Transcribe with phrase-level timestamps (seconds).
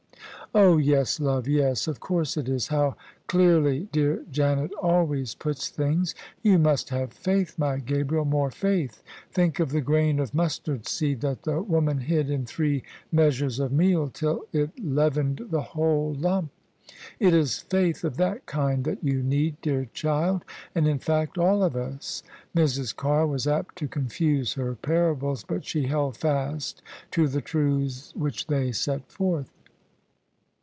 [0.53, 6.13] "Oh, yes, love, yes; of course it is; how clearly dear Janet always puts things!
[6.43, 9.01] You must have faith, my Gabriel, more faith.
[9.31, 12.83] Think of the grain of mustard seed that the woman hid in three
[13.13, 16.49] measures of meal till it leav ened the whole lump.
[17.17, 20.43] It is faith of that kind that you need, dear child,
[20.75, 22.23] and in fact all of us."
[22.53, 22.93] Mrs.
[22.93, 26.81] Carr was apt to confuse her parables: but she held fast
[27.11, 29.49] to the truths which they set forth.